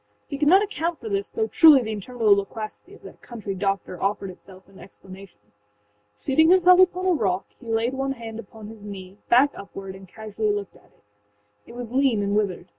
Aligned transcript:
He 0.27 0.39
could 0.39 0.47
not 0.47 0.63
account 0.63 0.99
for 0.99 1.09
this, 1.09 1.29
though 1.29 1.45
truly 1.45 1.83
the 1.83 1.91
interminable 1.91 2.37
loquacity 2.37 2.95
of 2.95 3.03
that 3.03 3.21
country 3.21 3.53
doctor 3.53 4.01
offered 4.01 4.31
itself 4.31 4.67
in 4.67 4.79
explanation. 4.79 5.37
Seating 6.15 6.49
himself 6.49 6.79
upon 6.79 7.05
a 7.05 7.11
rock, 7.13 7.45
he 7.59 7.67
laid 7.67 7.93
one 7.93 8.13
hand 8.13 8.39
upon 8.39 8.65
his 8.69 8.83
knee, 8.83 9.19
back 9.29 9.51
upward, 9.53 9.93
and 9.93 10.07
casually 10.07 10.51
looked 10.51 10.75
at 10.75 10.85
it. 10.85 11.03
It 11.67 11.75
was 11.75 11.91
lean 11.91 12.23
and 12.23 12.35
withered. 12.35 12.65